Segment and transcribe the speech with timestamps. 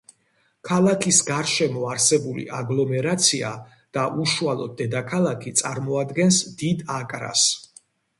[0.67, 3.51] ქალაქის გარშემო არსებული აგლომერაცია
[3.97, 7.45] და უშუალოდ დედაქალაქი, წარმოადგენს დიდ აკრას.